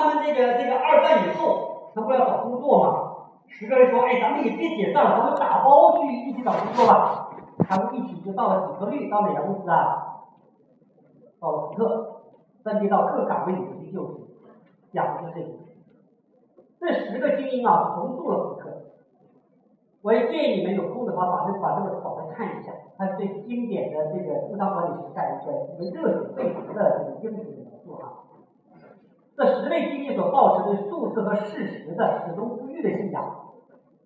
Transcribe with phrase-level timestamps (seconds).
[0.00, 3.06] 他们这个这个二战以后，他不要找工作嘛？
[3.48, 7.28] 十个人说：“哎，咱们也别解散了，咱们打包去一起找工作吧。”
[7.68, 10.24] 他们一起就到了底特律，到哪家公司啊？
[11.38, 12.22] 到了福特，
[12.62, 14.20] 分别到各岗位里面去就职，
[14.92, 15.48] 讲的就是这个。
[16.80, 18.70] 这十个精英啊，重塑了福特。
[20.02, 28.29] 我也建议你们有空的话，把这把这个找来看一下，它是最经典的这个工商管理时代一个一个热血沸腾的这个英雄描述啊。
[29.40, 33.54] 这十位精英所保持对数字和事实的始终不渝的信仰，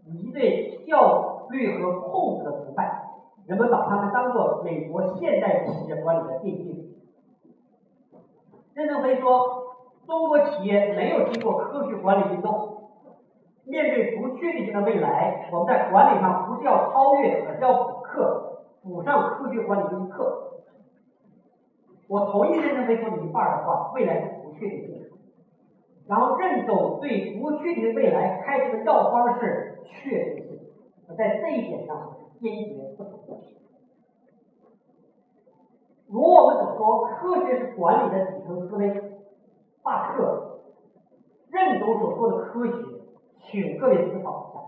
[0.06, 3.02] 以及对效率和控制的崇拜，
[3.44, 6.96] 人们把他们当做美国现代企业管理的奠基。
[8.74, 9.74] 任正非说，
[10.06, 12.70] 中国企业没有经过科学管理运动。
[13.64, 20.62] 面对不确定性的未来，我们在管理上不是要超越，而是要补课，补上科学管理这一课。
[22.06, 25.03] 我同意任正非说的一半的话，未来是不确定性。
[26.06, 30.58] 然后任总对不确定的未来开出的药方是确定性，
[31.16, 33.40] 在这一点上坚决不同。
[36.08, 39.12] 如我们所说，科学是管理的底层思维。
[39.82, 40.60] 罢课，
[41.50, 42.72] 任总所说的科学。
[43.46, 44.60] 请各位思考一下，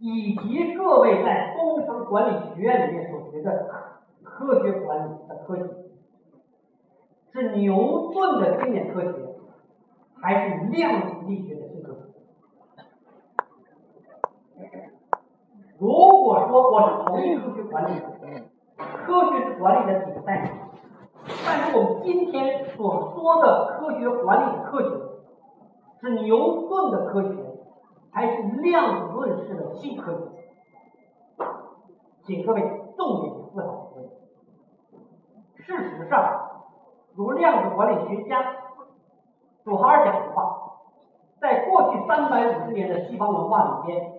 [0.00, 3.70] 以及各位在工商管理学院里面所学的
[4.24, 5.62] 科学管理的科学，
[7.32, 9.29] 是牛顿的经典科学，
[10.20, 12.00] 还是量子力学的新科学？
[15.78, 18.00] 如果说我是同意科学管理，
[18.76, 20.52] 科学管理的底代，
[21.46, 24.88] 但是我们今天所说的科学管理的科学，
[26.00, 27.46] 是牛顿的科学。
[28.12, 31.44] 还是量子论式的新科学，
[32.24, 32.60] 请各位
[32.96, 33.92] 重点思考。
[35.54, 36.18] 事实上，
[37.14, 38.56] 如量子管理学家
[39.70, 40.80] 祖哈尔讲的话，
[41.40, 44.14] 在过去三百五十年的西方文化里边，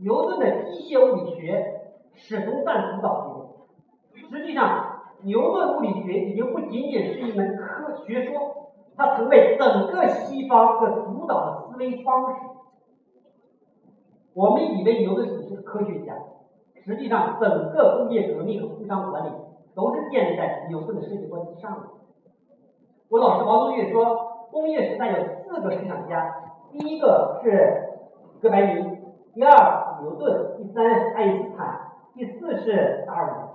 [0.00, 1.80] 牛顿的机械物理学
[2.12, 4.28] 始终占主导地位。
[4.28, 12.40] 实际上，牛顿物理学已经不仅仅是一门科学说，它成为整个西方的主导的思维方式。
[14.34, 16.18] 我们以为牛顿只是科学家，
[16.84, 19.30] 实际上整个工业革命和工商管理
[19.74, 21.88] 都是建立在牛顿的世界观之上的。
[23.08, 24.25] 我老师王东岳说，
[24.56, 26.34] 工业时代有四个思想家，
[26.72, 27.90] 第一个是
[28.40, 28.98] 哥白尼，
[29.34, 31.78] 第二牛顿，第三爱因斯坦，
[32.14, 33.48] 第四是达尔文。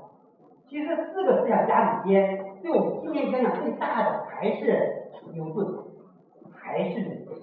[0.69, 5.85] 其实四个思想家里边，对我们今天影响最大的还是牛顿，
[6.53, 7.35] 还是牛顿。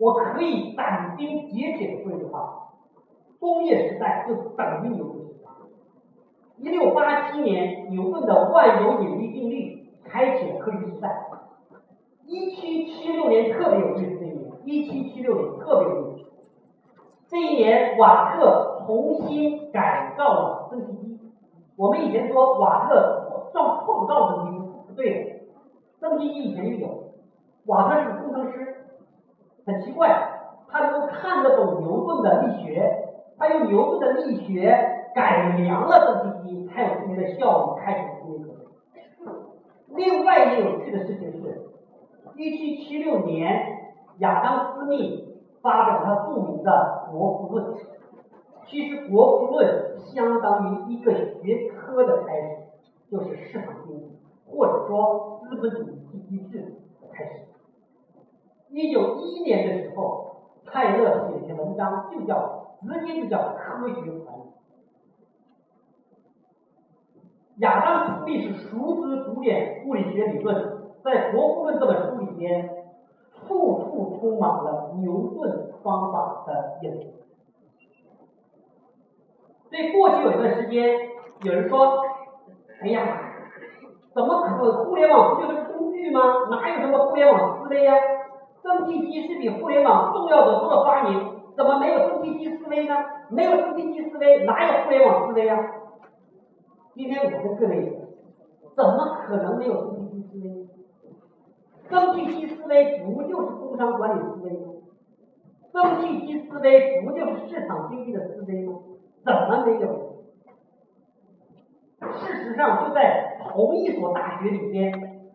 [0.00, 2.72] 我可以斩钉截铁的说一句话：
[3.38, 5.50] 工业时代就等于牛顿时代。
[6.56, 9.79] 一六八七年，牛顿的万有引力定律
[10.10, 11.26] 开启了科学时代。
[12.26, 16.30] 一七七六年特别有意思，这一年，一七七六年特别有意思。
[17.28, 21.18] 这一年，瓦特重新改造了蒸汽机。
[21.76, 25.30] 我们以前说瓦特创创造蒸汽机不对的，
[26.00, 26.88] 蒸汽机以前就有，
[27.66, 28.76] 瓦特是工程师。
[29.66, 30.08] 很奇怪，
[30.68, 38.59] 他能够看得懂牛顿的力学，他用牛顿的力学改良了蒸汽机，才有今天的效率，开始工业革命。
[39.96, 41.68] 另外一个有趣的事情是，
[42.36, 47.74] 一七七六年，亚当斯密发表了著名的《国富论》。
[48.66, 52.56] 其实，《国富论》相当于一个学科的开始，
[53.10, 57.40] 就是市场经济，或者说资本主义机制的开始。
[58.68, 64.42] 一九一一年的时候，泰勒写一篇文章，就叫直接就叫科学管理。
[67.60, 70.54] 亚当·斯密是熟知古典物理学理论，
[71.04, 72.70] 在《国富论》这本书里边，
[73.34, 77.06] 处处充满了牛顿方法的影子。
[79.68, 80.96] 所以过去有一段时间，
[81.42, 82.02] 有人说
[82.82, 83.02] ：“哎呀，
[84.14, 86.20] 怎么可互联网不就是工具吗？
[86.50, 87.94] 哪有什么互联网思维呀？”
[88.64, 92.94] 蒸汽机是比互联网重要的多的发明，怎么没有蒸汽机思维呢？
[93.28, 95.56] 没有蒸汽机思维，哪有互联网思维呀？
[97.00, 97.98] 今天我跟各位，
[98.76, 100.68] 怎么可能没有蒸汽机思维？
[101.88, 104.74] 蒸汽机思维不就是工商管理思维吗？
[105.72, 108.80] 蒸汽机思维不就是市场经济的思维吗？
[109.24, 109.88] 怎么没有？
[112.18, 115.30] 事实上，就在同一所大学里边。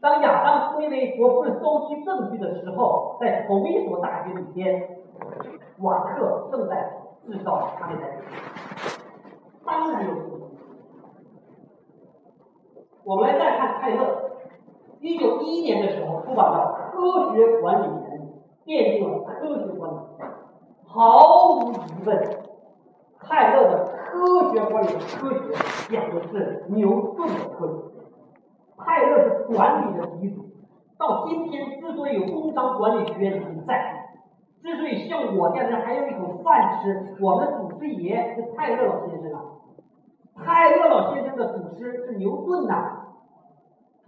[0.00, 4.96] 当亚当·斯密为国富论收集证据的时候，在同一所大学里边，
[5.80, 6.92] 瓦特正在
[7.26, 8.08] 制造他的台
[9.66, 10.40] 当然有。
[13.10, 14.30] 我们来再看泰勒，
[15.00, 16.58] 一九一一年的时候出版的
[16.92, 18.22] 《科学管理原理》，
[18.64, 19.96] 奠定了科学管理。
[20.86, 22.38] 毫无疑问，
[23.18, 25.40] 泰勒的科学管理的科学
[25.90, 27.74] 讲的是牛顿的科学。
[28.78, 30.44] 泰勒是管理的鼻祖，
[30.96, 34.06] 到今天之所以有工商管理学院存在，
[34.62, 39.42] 之所以像我这样的人还有一口饭吃，我们祖师爷是泰勒老先生啊。
[40.42, 42.99] 泰勒老先生的祖师是牛顿呐，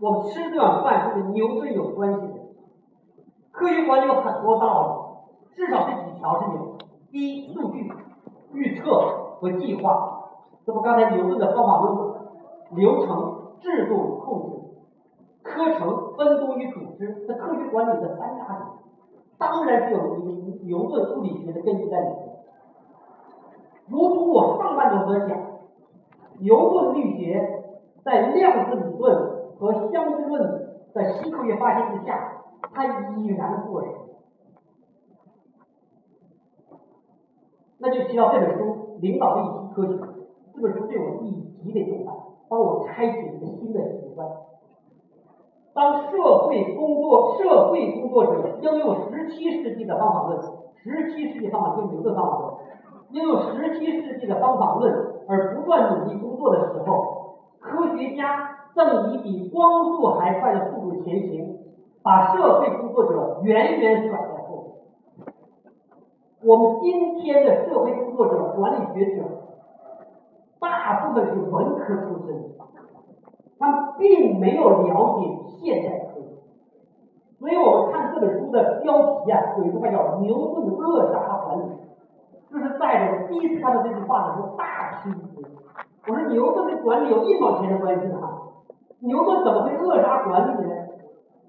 [0.02, 2.34] 我们吃这碗饭是跟牛顿有关系的。
[3.52, 6.72] 科学管理有很多道理，至少这几条是有。
[7.12, 7.88] 一，数据、
[8.52, 10.24] 预测和计划，
[10.66, 12.14] 这不刚才牛顿的方法论、
[12.70, 14.56] 流程、制度控制、
[15.42, 18.68] 课程分工与组织，这科学管理的三大点，
[19.38, 20.32] 当然是有牛
[20.64, 22.28] 牛顿物理学的根据在里面。
[23.86, 25.38] 如同我上半段所讲，
[26.40, 27.62] 牛顿力学
[28.02, 29.31] 在量子理论
[29.62, 30.42] 和相对论
[30.92, 32.42] 的新科学发现之下，
[32.74, 33.90] 它已然过时。
[37.78, 39.42] 那就提到这本书《领导力
[39.72, 39.92] 科学》，
[40.52, 42.12] 这本书对我意义极为重大，
[42.48, 44.26] 帮我开启一个新的习惯。
[45.74, 50.42] 当社会工作社会工作者应用十七世纪的方法论，
[50.82, 52.54] 十七世纪方法论牛顿方法论，
[53.10, 61.58] 应用十七世纪的方法论而不断努力工作的时候，科学家正以比光速还快的速度前行，
[62.02, 64.74] 把社会工作者远远甩在后
[65.16, 65.26] 面。
[66.42, 69.22] 我们今天的社会工作者、管理学者，
[70.58, 72.50] 大部分是文科出身，
[73.58, 75.26] 他并没有了解
[75.60, 76.26] 现代科学，
[77.38, 81.64] 所以我们看这本书的标题啊，有一句话叫“牛顿扼杀管理”，
[82.50, 85.44] 就是在我第一次看到这句话的时候大吃一惊。
[86.08, 88.31] 我说牛顿跟管理有一毛钱的关系吗？
[89.02, 90.74] 牛顿怎么会扼杀管理呢？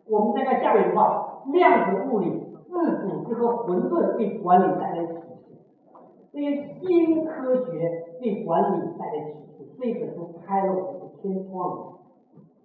[0.09, 2.43] 我们再看下面一句话：量子物理。
[2.73, 5.21] 自组织和混沌对管理带来启示，
[6.31, 9.69] 这些新科学对管理带来启示。
[9.79, 11.99] 这本书开了我的天窗，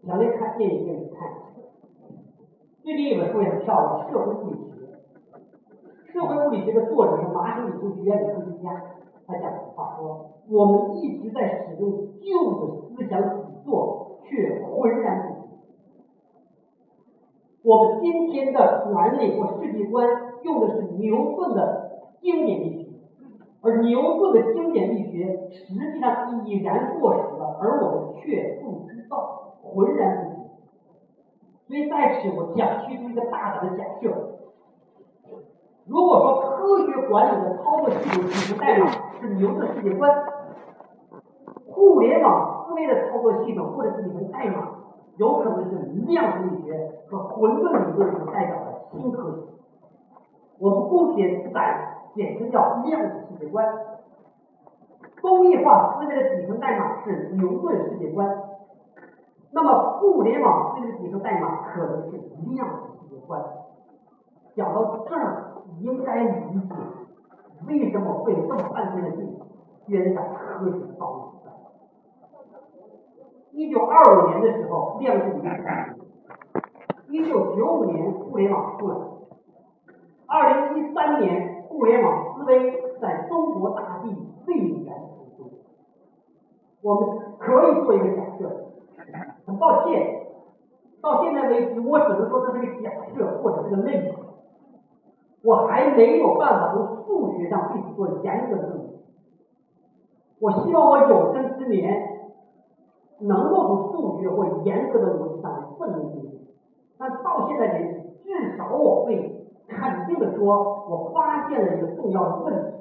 [0.03, 1.29] 强烈看电影院去看。
[2.83, 4.97] 最近一本书也很漂亮，《社会物理学》。
[6.15, 8.83] 社会物理学的作者是麻省理工学院的科学家，
[9.27, 15.39] 他讲的话说：“我们一直在使用旧的思想底座，却浑然不觉。”
[17.65, 20.07] 我们今天的管理或世界观
[20.43, 22.89] 用的是牛顿的经典力学，
[23.63, 30.39] 而牛顿的经典力学实际上已然过时了，而我们却不知道，浑然不觉。
[31.67, 34.39] 所以在此，我想提出一个大胆的假设：
[35.87, 38.87] 如果说科学管理的操作系统底层代码
[39.21, 40.11] 是牛顿世界观，
[41.79, 44.75] 互联网思维的操作系统或者是底层代码。
[45.17, 45.77] 有可能是
[46.07, 49.39] 量子力学和混沌理论所代表的新科学，
[50.61, 53.67] 我们姑且暂简称叫量子世界观。
[55.21, 58.33] 工业化思维的底层代码是牛顿世界观，
[59.51, 62.17] 那么互联网思维的底层代码可能是
[62.53, 63.43] 量子世界观。
[64.55, 66.77] 讲到这儿，应该理解
[67.67, 69.37] 为什么会有这么半天的劲
[69.89, 71.38] 宣讲科学道理。
[73.59, 75.93] 一九二五年的时候，量子理论开
[77.09, 78.95] 一九九五年，互联网出来。
[80.29, 84.15] 二零一三年，互联网思维在中国大地
[84.47, 84.55] 蔚
[84.87, 85.51] 然成风。
[86.83, 88.71] 我们可以做一个假设，
[89.45, 90.29] 很抱歉，
[91.03, 94.13] 到现在为止，我只能说这是个假设或者是个类比，
[95.43, 98.91] 我还没有办法从数学上对此做严格的证明。
[100.39, 102.18] 我希望我有生之年。
[103.21, 106.43] 能够从数学或严格的逻辑上来证明这一点，
[106.97, 112.79] 但到现在为止，至少我会肯定的说，我发现了一个重要的问题。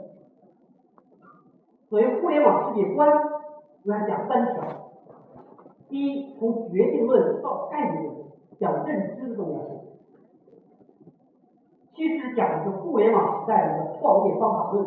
[1.90, 3.10] 所谓互联网世界观，
[3.84, 4.64] 我要讲三条：
[5.90, 8.16] 第一，从决定论到概念论，
[8.60, 9.78] 讲认知的重要性；
[11.96, 14.86] 其实讲的是互联网时代的创业方法论；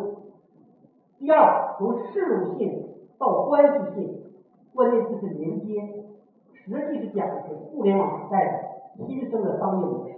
[1.18, 2.88] 第二，从事物性
[3.18, 4.09] 到关系性。
[5.20, 5.80] 是连接，
[6.52, 8.46] 实际是讲的是互联网时代
[8.96, 10.14] 的新生的商业模式。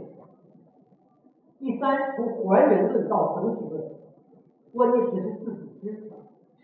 [1.59, 3.85] 第三，从还原论到整体论，
[4.75, 6.11] 关键词是自组织。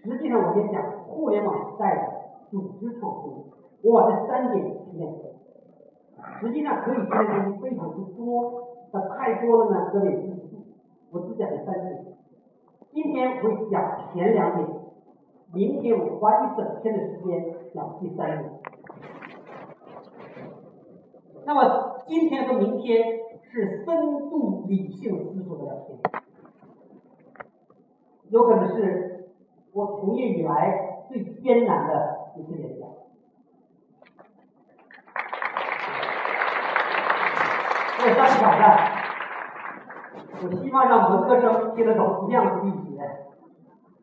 [0.03, 2.03] 实际上，我先讲互联网时代的
[2.51, 3.33] 组织创新。
[3.83, 5.29] 我把这三点提炼出来。
[6.41, 10.65] 实际上可以提炼的东西非常之多，但太多了呢，各位记不住。
[11.13, 12.05] 我只讲这三点。
[12.91, 14.69] 今天我讲前两点，
[15.55, 17.55] 明天我花一整天的时间。
[17.79, 18.51] 讲第三点，
[21.47, 25.97] 那么今天和明天是深度理性思索的两天，
[28.31, 29.31] 有可能是
[29.73, 32.89] 我从业以来最艰难的一次演讲。
[37.99, 38.93] 这三个挑战，
[40.43, 43.01] 我希望让文科生听得懂量子力学。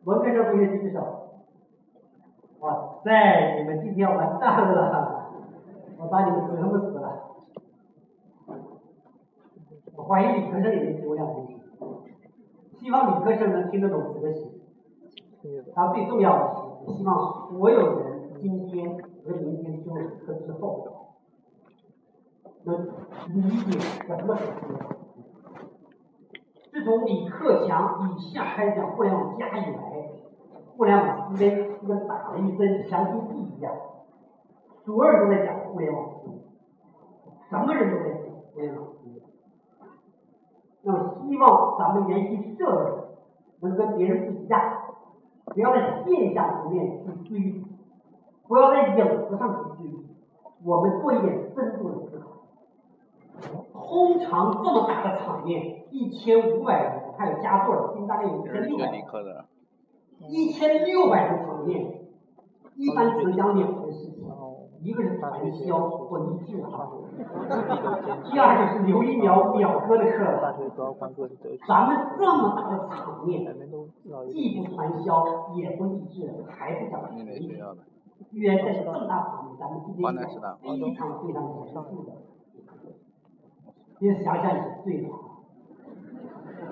[0.04, 1.25] 文科生同学举手。
[2.66, 5.30] 哇塞，你们今天完蛋了，
[5.98, 7.22] 我把你们折磨死了。
[9.94, 11.62] 我怀疑理科生也没听过量子力学，
[12.80, 14.50] 希望理科生能听得懂哲学。
[15.76, 16.54] 他最重要的
[16.86, 20.88] 是，希望所有人今天和明天听了课之后。
[22.64, 22.84] 能
[23.28, 24.96] 理解什么是互联网？
[26.72, 30.10] 自从李克强以下开始讲互联网加以来，
[30.76, 33.72] 互联网思维就跟打了一针强心剂一样，
[34.84, 36.34] 所有人都在讲互联网思维，
[37.48, 38.84] 什么人都在讲互联网。
[40.82, 43.08] 那么，希望咱们研习社的
[43.60, 44.60] 能跟别人不一样，
[45.46, 47.64] 不要在现象层面去追，
[48.46, 49.90] 不要在影子上去追，
[50.64, 52.26] 我们做一点深度的思考。
[53.72, 59.44] 通常这么大的场面，一千五百人，还有加座的，今天大概有一千六百人。
[60.28, 62.00] 一千六百个场面，
[62.74, 64.24] 一般只讲两件事情，
[64.82, 66.90] 一个是传销或励志哈，
[68.30, 70.16] 第二就是刘一苗表哥的课。
[71.66, 73.56] 咱们这么大的场面，
[74.28, 77.60] 既不传销，也不励志，还不讲学历，
[78.32, 82.12] 原来是这么大场面，咱们今天非常非常严肃的。
[83.98, 85.08] 你想想也是对的。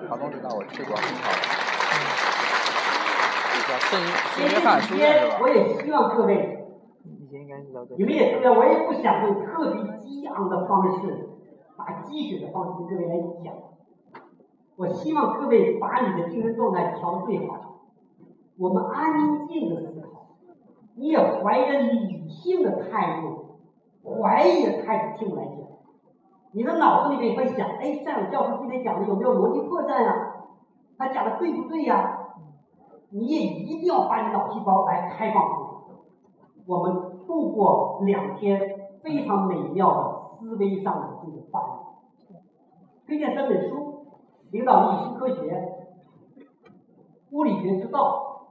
[0.07, 1.74] 好多知道我吃过很好。
[3.55, 3.99] 圣
[4.35, 5.37] 圣约翰书院是吧？
[5.41, 6.67] 我也希望各位，
[7.97, 11.29] 你们也知道，我也不想用特别激昂的方式，
[11.77, 13.53] 把鸡血的方式跟各位来讲。
[14.75, 17.79] 我希望各位把你的精神状态调得最好。
[18.57, 20.37] 我们安静的思考，
[20.95, 23.59] 你也怀着理性的态度、
[24.21, 25.55] 怀疑的态度听我来讲。
[26.51, 30.33] 你的脑子里面会想，哎，战友教授今天讲的有没有逻辑破绽呀？
[30.97, 32.14] 他讲的对不对呀？
[33.09, 35.67] 你也一定要把你脑细胞来开放出来。
[36.65, 41.69] 我们度过两天非常美妙的思维上的这个发展。
[43.05, 44.05] 推荐三本书：
[44.51, 45.41] 《领导力新科学》
[47.31, 48.47] 《物理学之道》。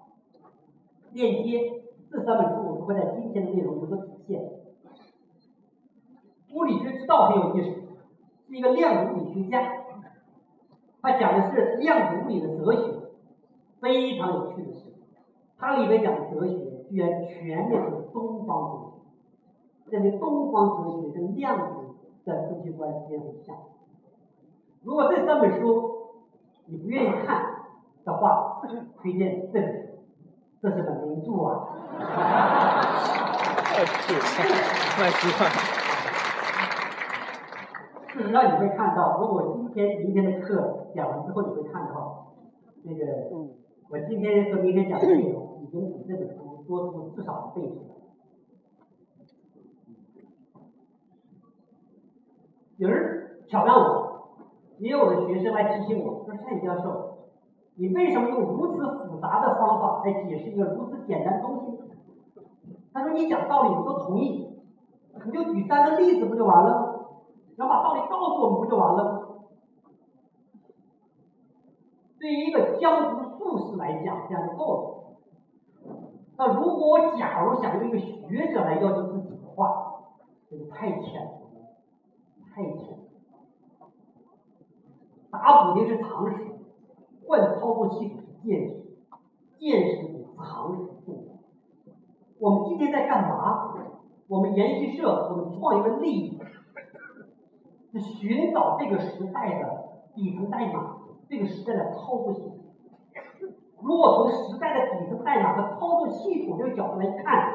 [1.13, 4.41] 链接这三本书，我们会在今天的内容有所体现。
[6.55, 7.83] 《物理学之道》很有意思。
[8.47, 9.63] 是一个量子物理学家，
[11.03, 13.04] 他讲的是量子物理的哲学，
[13.85, 14.95] 非常有趣的是，
[15.59, 16.55] 它里面讲的哲学
[16.89, 18.93] 居然全面是东方哲学，
[19.91, 21.89] 认为东方哲学跟量子
[22.25, 23.55] 的哲学观念很像。
[24.85, 25.93] 如果这三本书
[26.65, 27.45] 你不愿意看
[28.07, 28.63] 的话，
[29.03, 29.89] 推荐这本书，
[30.63, 31.69] 这是本名著啊。
[33.67, 34.21] 太酷了，
[34.97, 35.51] 太酷了。
[38.15, 42.33] 事实上，你会看到，如果今天、明天的课讲完之后，你会看到，
[42.85, 43.05] 那个，
[43.91, 47.95] 我今天和明天讲的内容已经比这本书多出至少一倍出来。
[52.77, 54.39] 有人挑战我，
[54.79, 57.29] 也有的学生来提醒我说：“蔡教授，
[57.77, 61.79] 你为什么用如此复杂的方法来解释一个如此简单的东西？”
[62.93, 64.49] 他说：“你讲道理，我都同意，
[65.25, 66.91] 你就举三个例子不就完了吗？”
[67.57, 69.21] 要把道理告诉我们不就完了吗？
[72.25, 75.93] 对于一个江湖术士来讲，这样就够了。
[76.39, 80.01] 那如果我假如想用一个学者来要求自己的话，
[80.49, 81.33] 这个太浅了，
[82.51, 82.99] 太浅。
[85.31, 86.47] 打补丁是常识，
[87.27, 88.97] 换操作系统是见识，
[89.59, 91.35] 见识比常识重要。
[92.39, 93.75] 我们今天在干嘛？
[94.29, 96.41] 我们研习社，我们创一个利益。
[97.93, 100.94] 是寻找这个时代的底层代码，
[101.29, 102.59] 这个时代的操作系统。
[103.83, 107.55] 如果从时代的底层代码和操作系统这个角度来看，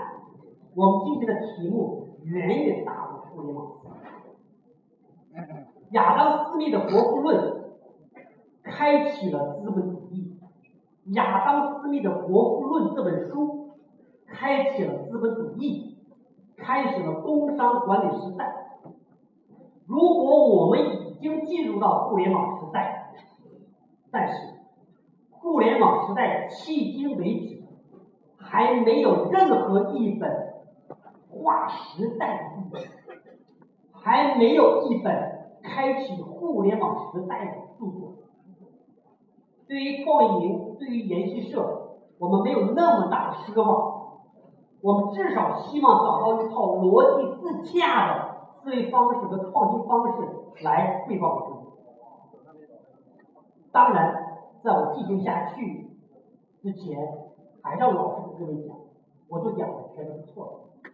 [0.75, 3.71] 我们今天的题目远远大于互联网。
[5.91, 7.51] 亚当·斯密的《国富论》
[8.61, 10.37] 开启了资本主义。
[11.13, 13.71] 亚当·斯密的《国富论》这本书
[14.27, 15.97] 开启了资本主义，
[16.57, 18.83] 开始了工商管理时代。
[19.87, 22.98] 如果我们已经进入到互联网时代，
[24.11, 24.33] 但是
[25.31, 27.63] 互联网时代迄今为止
[28.37, 30.53] 还没有任何一本
[31.29, 32.89] 划时代的历史，
[33.93, 38.13] 还没有一本开启互联网时代的著作。
[39.67, 44.21] 对于创意营，对于研习社，我们没有那么大的奢望，
[44.81, 51.58] 我们至少希望找到一套逻辑自洽的思维方式和创新方式来汇报给。
[53.71, 55.87] 当然，在我进行下去
[56.61, 56.97] 之前，
[57.61, 58.75] 还让老师跟各位讲，
[59.27, 60.91] 我所讲的全都是错的。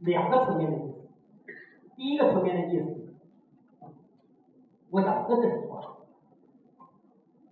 [0.00, 1.10] 两个层面的意思，
[1.94, 3.14] 第一个层面的意思，
[4.90, 5.88] 我讲的真的是错的。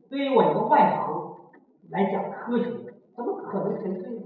[0.08, 1.36] 对于我一个外行
[1.90, 4.22] 来讲，科学怎么可能成对？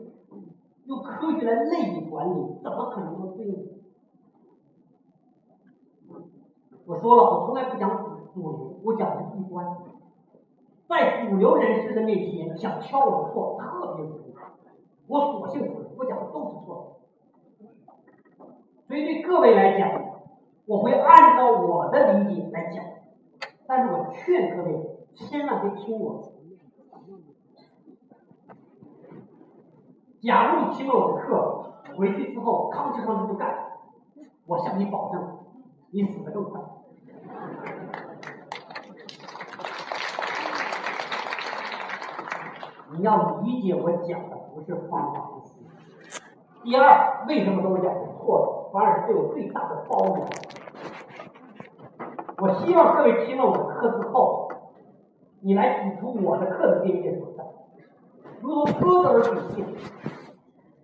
[0.85, 2.33] 用科学来类比管理，
[2.63, 3.59] 怎么可能能对呢？
[6.87, 9.67] 我说了，我从来不讲主流，我讲的是一观。
[10.89, 14.35] 在主流人士的面前，想挑我的错特别容易，
[15.09, 16.99] 我索性否认，我讲的都是错
[18.39, 18.47] 的。
[18.87, 20.01] 所以对各位来讲，
[20.67, 22.85] 我会按照我的理解来讲，
[23.67, 26.33] 但是我劝各位千万别听我。
[30.23, 33.73] 假如你听了我的课，回去之后吭哧吭哧就干，
[34.47, 35.39] 我向你保证，
[35.91, 36.61] 你死的更快。
[42.97, 45.43] 你要理解我讲的不是方法论。
[46.63, 50.27] 第二，为什么都是讲是错的，反而是对我最大的包容。
[52.39, 54.51] 我希望各位听了我的课之后，
[55.41, 57.45] 你来指出我的课的边界所在，
[58.41, 59.65] 如同哥德尔体系。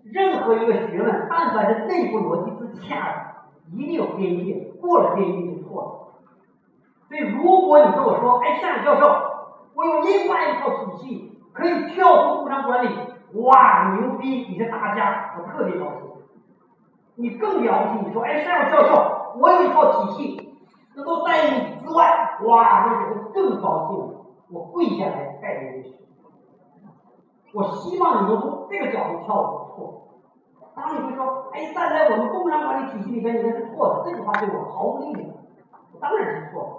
[0.05, 5.89] 任何一个学问，但凡是内部逻辑自洽的，一定有边界，过了边界就错了。
[7.09, 9.07] 所以，如果你跟我说，哎，夏教授，
[9.75, 12.89] 我有另外一套体系，可以跳出工商管理，
[13.41, 14.47] 哇，牛逼！
[14.49, 16.11] 你是大家，我特别高兴。
[17.15, 20.55] 你更了不起，你说，哎，夏教授，我有一套体系，
[20.95, 24.25] 那都在你之外，哇，那我更高兴了。
[24.51, 25.95] 我跪下来拜你为师。
[27.55, 30.09] 我希望你能从这个角度跳我的错。
[30.75, 34.11] 当你会说，哎，站在我们工商管理体系里边，你那是错的。
[34.11, 35.33] 这句话对我毫无利益。
[36.01, 36.71] 当然是错的。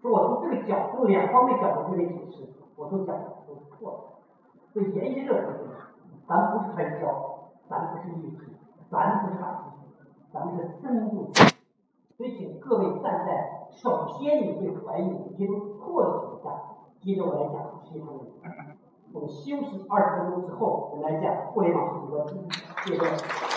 [0.00, 3.98] 说我从这个角度、两方面角度给你解释，我都讲的都是错的。
[4.72, 5.72] 所以研习这个东西，
[6.28, 7.04] 咱不是传销，
[7.68, 8.38] 咱不是利益，
[8.90, 9.64] 咱不是打击，
[10.32, 11.30] 咱们是深度。
[12.16, 16.62] 所以请各位站在首先你会怀疑、你接受错的情况下，
[17.00, 18.12] 接着我来讲其他的。
[19.12, 22.38] 我们休息二十分钟之后，我们来讲互联网数据逻辑，
[22.84, 23.55] 谢谢。